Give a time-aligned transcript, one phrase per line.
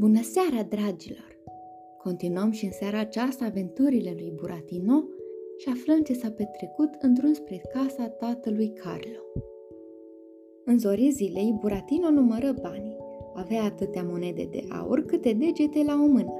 [0.00, 1.38] Bună seara, dragilor!
[2.02, 5.04] Continuăm și în seara aceasta aventurile lui Buratino
[5.56, 9.20] și aflăm ce s-a petrecut în drum spre casa tatălui Carlo.
[10.64, 12.96] În zorii zilei, Buratino numără banii.
[13.34, 16.32] Avea atâtea monede de aur câte degete la o mână.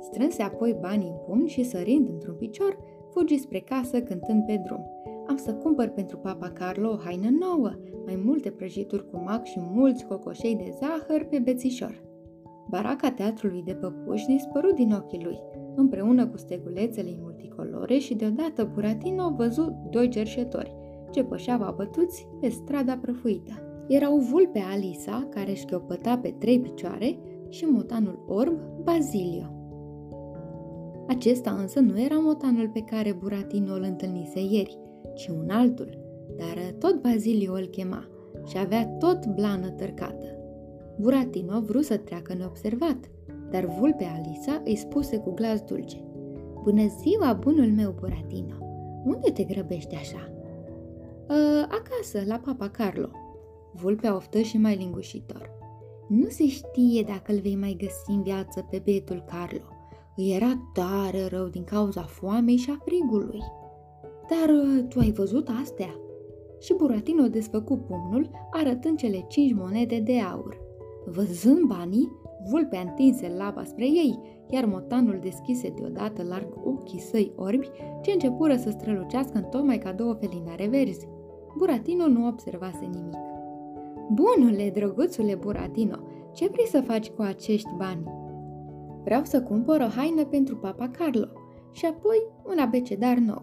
[0.00, 2.78] Strânse apoi banii în pumn și sărind într-un picior,
[3.10, 4.84] fugi spre casă cântând pe drum.
[5.26, 7.72] Am să cumpăr pentru papa Carlo o haină nouă,
[8.04, 12.10] mai multe prăjituri cu mac și mulți cocoșei de zahăr pe bețișor.
[12.68, 15.38] Baraca teatrului de păpuși dispărut din ochii lui,
[15.74, 20.74] împreună cu stegulețele multicolore și deodată Buratino văzut doi cerșetori,
[21.10, 23.52] ce pășeau abătuți pe strada prăfuită.
[23.88, 29.56] Erau vulpe Alisa, care șchiopăta pe trei picioare, și motanul orb Bazilio.
[31.08, 34.78] Acesta însă nu era motanul pe care Buratino îl întâlnise ieri,
[35.14, 35.98] ci un altul,
[36.36, 38.08] dar tot Bazilio îl chema
[38.46, 40.41] și avea tot blană tărcată.
[40.98, 43.10] Buratino vrut să treacă neobservat,
[43.50, 46.04] dar vulpea Alisa îi spuse cu glas dulce.
[46.62, 48.54] Bună ziua, bunul meu, Buratino!
[49.04, 50.32] Unde te grăbești așa?
[51.28, 53.08] Ă, acasă, la papa Carlo.
[53.72, 55.50] Vulpea oftă și mai lingușitor.
[56.08, 59.68] Nu se știe dacă îl vei mai găsi în viață pe betul Carlo.
[60.16, 63.42] Îi era tare rău din cauza foamei și a frigului.
[64.28, 66.00] Dar ă, tu ai văzut astea?
[66.60, 70.61] Și Buratino desfăcu pumnul, arătând cele cinci monede de aur.
[71.04, 72.12] Văzând banii,
[72.50, 77.70] vulpea întinse laba spre ei, iar motanul deschise deodată larg ochii săi orbi,
[78.02, 81.08] ce începură să strălucească în tocmai ca două felinare verzi.
[81.56, 83.18] Buratino nu observase nimic.
[84.12, 85.98] Bunule, drăguțule Buratino,
[86.32, 88.04] ce vrei să faci cu acești bani?
[89.04, 91.26] Vreau să cumpăr o haină pentru papa Carlo
[91.72, 93.42] și apoi un abecedar nou.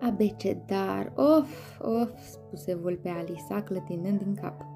[0.00, 4.75] Abecedar, of, of, spuse vulpea Alisa clătinând din cap.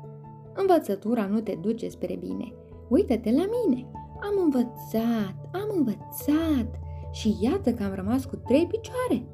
[0.55, 2.53] Învățătura nu te duce spre bine.
[2.89, 3.87] Uită-te la mine.
[4.21, 6.81] Am învățat, am învățat
[7.13, 9.27] și iată că am rămas cu trei picioare.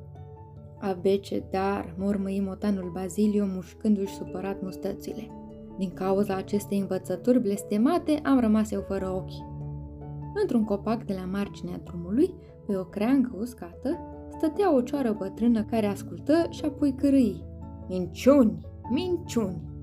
[0.79, 5.31] Abece, dar, mormăi motanul Bazilio mușcându-și supărat mustățile.
[5.79, 9.55] Din cauza acestei învățături blestemate, am rămas eu fără ochi.
[10.41, 12.35] Într-un copac de la marginea drumului,
[12.67, 13.99] pe o creangă uscată,
[14.37, 17.45] stătea o cioară bătrână care ascultă și apoi cărâi.
[17.89, 18.61] Minciuni!
[18.91, 19.76] Minciuni!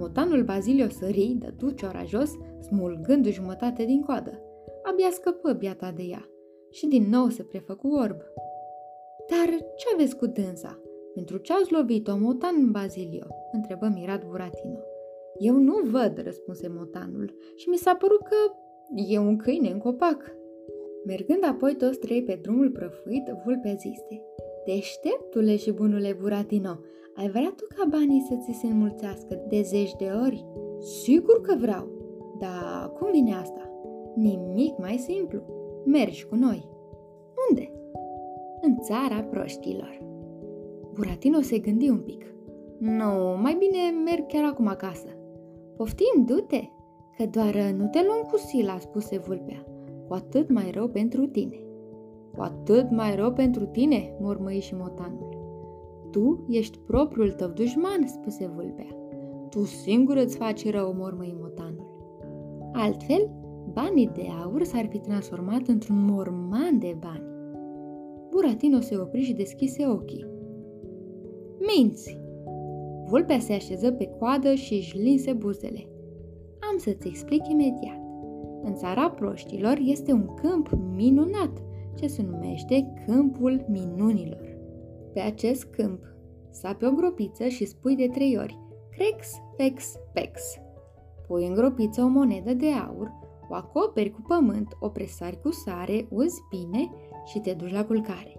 [0.00, 2.30] Motanul Bazilio sări, dădu ciora jos,
[2.60, 4.42] smulgând jumătate din coadă.
[4.82, 6.28] Abia scăpă biata de ea
[6.70, 8.16] și din nou se prefăcu orb.
[9.30, 10.80] Dar ce aveți cu dânsa?
[11.14, 13.26] Pentru ce ați lovit-o, motan Bazilio?
[13.52, 14.78] întrebă mirat Buratino.
[15.38, 18.36] Eu nu văd, răspunse motanul, și mi s-a părut că
[18.94, 20.34] e un câine în copac.
[21.06, 24.22] Mergând apoi toți trei pe drumul prăfuit, vulpea zise,
[24.66, 26.78] Deșteptule și bunule Buratino,
[27.20, 30.46] ai vrea tu ca banii să ți se înmulțească de zeci de ori?
[30.78, 31.88] Sigur că vreau.
[32.38, 33.70] Dar cum vine asta?
[34.14, 35.40] Nimic mai simplu.
[35.84, 36.68] Mergi cu noi.
[37.48, 37.72] Unde?
[38.60, 39.98] În țara proștilor.
[40.92, 42.24] Buratino se gândi un pic.
[42.78, 45.08] Nu, mai bine merg chiar acum acasă.
[45.76, 46.62] Poftim, du-te,
[47.16, 49.64] că doar nu te luăm cu sila, spuse vulpea.
[50.08, 51.56] Cu atât mai rău pentru tine.
[52.36, 55.29] Cu atât mai rău pentru tine, mormăi și motanul.
[56.10, 58.96] Tu ești propriul tău dușman, spuse vulpea.
[59.50, 61.88] Tu singur îți faci rău, mormăi motanul.
[62.72, 63.30] Altfel,
[63.72, 67.28] banii de aur s-ar fi transformat într-un morman de bani.
[68.30, 70.26] Buratino se opri și deschise ochii.
[71.66, 72.18] Minți!
[73.06, 75.88] Vulpea se așeză pe coadă și își linse buzele.
[76.70, 78.00] Am să-ți explic imediat.
[78.62, 81.62] În țara proștilor este un câmp minunat,
[81.98, 84.59] ce se numește Câmpul Minunilor.
[85.12, 86.02] Pe acest câmp,
[86.50, 88.58] sapi o gropiță și spui de trei ori
[89.00, 90.42] crex, pex, pex.
[91.26, 93.12] Pui în gropiță o monedă de aur,
[93.48, 96.90] o acoperi cu pământ, o presari cu sare, uzi bine
[97.24, 98.34] și te duci la culcare.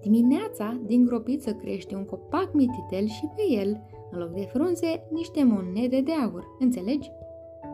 [0.00, 3.80] Dimineața, din gropiță crește un copac mititel și pe el,
[4.10, 6.56] în loc de frunze, niște monede de aur.
[6.58, 7.10] Înțelegi?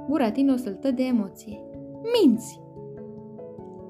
[0.08, 1.60] Buratino săltă de emoție.
[2.20, 2.60] Minți!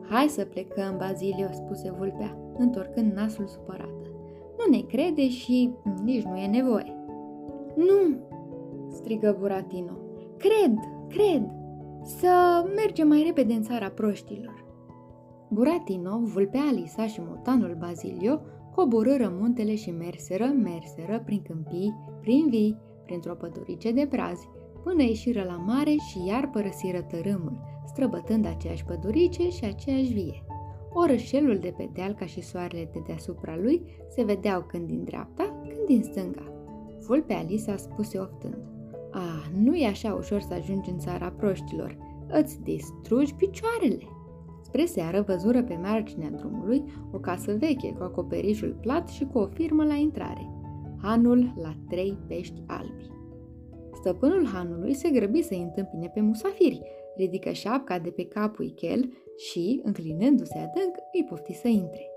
[0.08, 4.09] Hai să plecăm, Bazilio, spuse vulpea, întorcând nasul supărată
[4.60, 5.70] nu ne crede și
[6.04, 6.94] nici nu e nevoie.
[7.76, 8.16] Nu,
[8.90, 9.92] strigă Buratino.
[10.36, 10.78] Cred,
[11.08, 11.50] cred,
[12.02, 14.64] să mergem mai repede în țara proștilor.
[15.50, 18.40] Buratino, vulpea Alisa și motanul Bazilio
[18.74, 24.48] coborâră muntele și merseră, merseră prin câmpii, prin vii, printr-o pădurice de brazi,
[24.82, 30.44] până ieșiră la mare și iar părăsiră tărâmul, străbătând aceeași pădurice și aceeași vie.
[30.92, 35.60] Orășelul de pe deal ca și soarele de deasupra lui se vedeau când din dreapta,
[35.62, 36.52] când din stânga.
[37.06, 38.58] Vulpea Alisa spuse oftând.
[39.10, 41.96] Ah, nu e așa ușor să ajungi în țara proștilor.
[42.32, 44.04] îți distrugi picioarele.
[44.62, 46.82] Spre seară văzură pe marginea drumului
[47.12, 50.50] o casă veche cu acoperișul plat și cu o firmă la intrare.
[51.02, 53.10] Hanul la trei pești albi.
[53.94, 56.82] Stăpânul hanului se grăbi să-i întâmpine pe musafiri,
[57.16, 59.12] ridică șapca de pe capul chel
[59.48, 62.10] și, înclinându-se adânc, îi pofti să intre.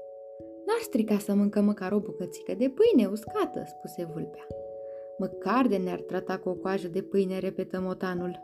[0.65, 4.47] N-ar strica să mâncăm măcar o bucățică de pâine uscată, spuse vulpea.
[5.17, 8.41] Măcar de ne-ar trata cu o coajă de pâine, repetă motanul.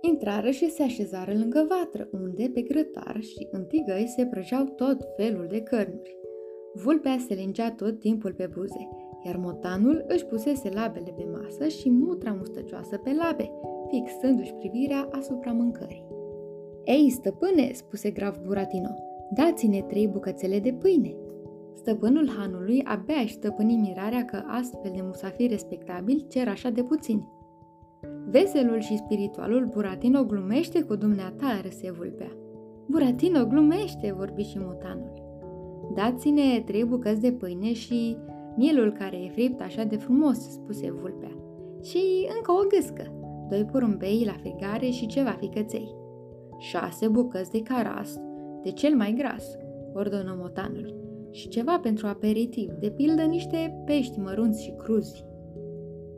[0.00, 4.98] Intrară și se așezară lângă vatră, unde, pe grătar și în tigăi, se prăjeau tot
[5.16, 6.16] felul de cărnuri.
[6.74, 8.88] Vulpea se lingea tot timpul pe buze,
[9.24, 13.50] iar motanul își pusese labele pe masă și mutra mustăcioasă pe labe,
[13.88, 16.07] fixându-și privirea asupra mâncării.
[16.88, 18.88] Ei, stăpâne, spuse grav Buratino,
[19.30, 21.14] dați-ne trei bucățele de pâine.
[21.74, 27.28] Stăpânul hanului abia își stăpâni mirarea că astfel de musafiri respectabili cer așa de puțini.
[28.30, 32.36] Veselul și spiritualul Buratino glumește cu dumneata, râse vulpea.
[32.86, 35.12] Buratino glumește, vorbi și motanul.
[35.94, 38.16] Dați-ne trei bucăți de pâine și
[38.56, 41.36] mielul care e fript așa de frumos, spuse vulpea.
[41.82, 43.04] Și încă o gâscă,
[43.48, 45.97] doi porumbei la frigare și ceva ficăței.
[46.58, 48.16] Șase bucăți de caras,
[48.62, 49.44] de cel mai gras,
[49.92, 50.94] ordonă motanul,
[51.30, 55.24] și ceva pentru aperitiv, de pildă niște pești mărunți și cruzi.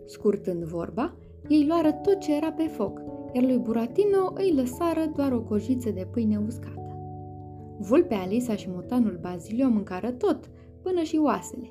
[0.07, 1.17] Scurtând vorba,
[1.49, 3.01] ei luară tot ce era pe foc,
[3.33, 6.97] iar lui Buratino îi lăsară doar o cojiță de pâine uscată.
[7.79, 10.51] Vulpea Alisa și motanul Bazilio mâncară tot,
[10.83, 11.71] până și oasele.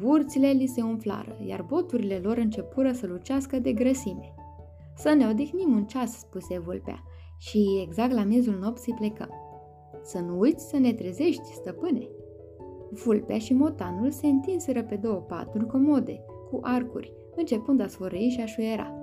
[0.00, 4.34] Burțile li se umflară, iar boturile lor începură să lucească de grăsime.
[4.96, 7.02] Să ne odihnim un ceas, spuse vulpea,
[7.38, 9.30] și exact la miezul nopții plecăm.
[10.02, 12.08] Să nu uiți să ne trezești, stăpâne.
[13.04, 18.40] Vulpea și motanul se întinseră pe două paturi comode, cu arcuri, începând a sfărăi și
[18.40, 18.94] a șuiera.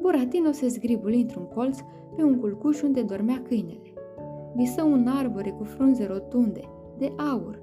[0.00, 1.78] Buratino se zgribuli într-un colț
[2.16, 3.92] pe un culcuș unde dormea câinele.
[4.54, 6.60] Visă un arbore cu frunze rotunde,
[6.98, 7.62] de aur,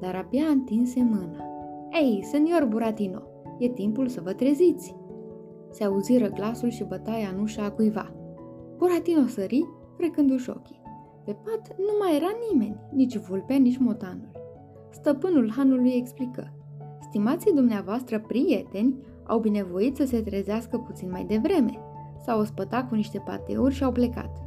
[0.00, 1.44] dar abia întinse mâna.
[2.02, 3.22] Ei, senior Buratino,
[3.58, 4.96] e timpul să vă treziți!
[5.70, 8.14] Se auziră glasul și bătaia în ușa a cuiva.
[8.80, 9.66] Buratino sări,
[9.96, 10.80] frecându-și ochii.
[11.24, 14.30] Pe pat nu mai era nimeni, nici vulpea, nici motanul.
[14.90, 16.52] Stăpânul hanului explică.
[17.00, 18.96] Stimații dumneavoastră prieteni
[19.26, 21.78] au binevoit să se trezească puțin mai devreme.
[22.24, 24.42] S-au ospătat cu niște pateuri și au plecat.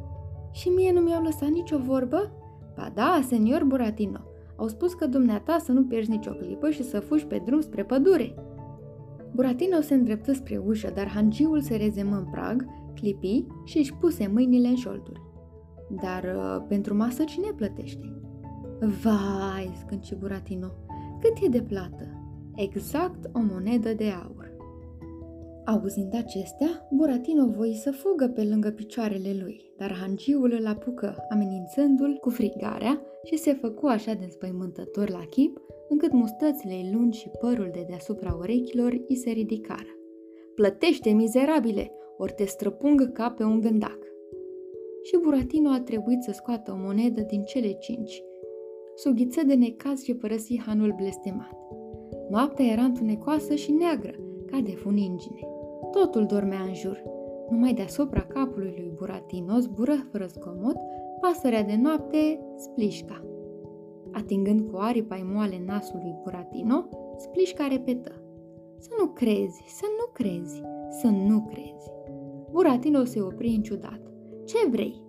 [0.52, 2.32] Și mie nu mi-au lăsat nicio vorbă?
[2.76, 4.20] Ba da, senior Buratino,
[4.56, 7.84] au spus că dumneata să nu pierzi nicio clipă și să fugi pe drum spre
[7.84, 8.36] pădure.
[9.32, 12.66] Buratino se îndreptă spre ușă, dar hangiul se rezemă în prag,
[13.04, 15.22] clipi și își puse mâinile în șolduri.
[16.02, 18.22] Dar uh, pentru masă cine plătește?
[18.80, 20.68] Vai, scânci Buratino,
[21.22, 22.08] cât e de plată?
[22.56, 24.52] Exact o monedă de aur.
[25.66, 32.18] Auzind acestea, Buratino voi să fugă pe lângă picioarele lui, dar hangiul îl apucă, amenințându-l
[32.22, 37.70] cu frigarea și se făcu așa de înspăimântător la chip, încât mustățile lungi și părul
[37.74, 39.90] de deasupra urechilor îi se ridicară.
[40.56, 43.98] Plătește, mizerabile, ori te străpungă ca pe un gândac.
[45.04, 48.24] Și Buratino a trebuit să scoată o monedă din cele cinci.
[48.96, 51.58] Sughiță de necaz și părăsi hanul blestemat.
[52.30, 54.16] Noaptea era întunecoasă și neagră,
[54.46, 55.40] ca de funingine.
[55.92, 57.04] Totul dormea în jur.
[57.50, 60.76] Numai deasupra capului lui Buratino zbură fără zgomot
[61.22, 63.26] pasărea de noapte Splișca.
[64.12, 66.86] Atingând cu aripa moale nasul lui Buratino,
[67.18, 68.12] Splișca repetă.
[68.78, 70.62] Să nu crezi, să nu crezi,
[71.02, 71.92] să nu crezi.
[72.54, 74.02] Buratino se opri înciudat.
[74.46, 75.02] Ce vrei?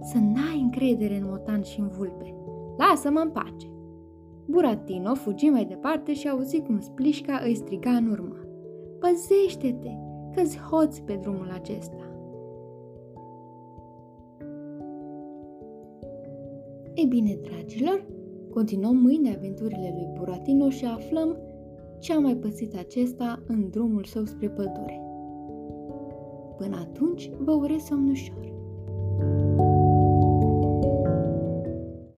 [0.00, 2.34] Să n-ai încredere în motan și în vulpe.
[2.76, 3.66] Lasă-mă în pace.
[4.46, 8.36] Buratino fugi mai departe și auzi cum Splișca îi striga în urmă.
[8.98, 9.90] Păzește-te,
[10.34, 12.12] că-ți hoți pe drumul acesta.
[16.94, 18.06] Ei bine, dragilor,
[18.50, 21.36] continuăm mâine aventurile lui Buratino și aflăm
[21.98, 25.07] ce a mai pățit acesta în drumul său spre pădure.
[26.58, 28.47] Până atunci, vă urez somn ușor.